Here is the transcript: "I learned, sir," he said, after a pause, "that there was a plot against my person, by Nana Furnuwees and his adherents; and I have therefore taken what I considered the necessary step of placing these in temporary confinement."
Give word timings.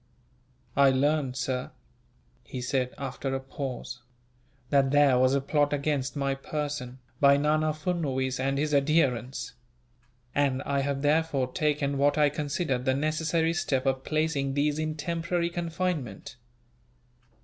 "I 0.75 0.89
learned, 0.89 1.37
sir," 1.37 1.69
he 2.43 2.59
said, 2.59 2.95
after 2.97 3.35
a 3.35 3.39
pause, 3.39 4.01
"that 4.71 4.89
there 4.89 5.19
was 5.19 5.35
a 5.35 5.41
plot 5.41 5.73
against 5.73 6.15
my 6.15 6.33
person, 6.33 6.97
by 7.19 7.37
Nana 7.37 7.71
Furnuwees 7.71 8.39
and 8.39 8.57
his 8.57 8.73
adherents; 8.73 9.53
and 10.33 10.63
I 10.63 10.79
have 10.79 11.03
therefore 11.03 11.51
taken 11.51 11.99
what 11.99 12.17
I 12.17 12.29
considered 12.29 12.85
the 12.85 12.95
necessary 12.95 13.53
step 13.53 13.85
of 13.85 14.03
placing 14.03 14.55
these 14.55 14.79
in 14.79 14.95
temporary 14.95 15.51
confinement." 15.51 16.35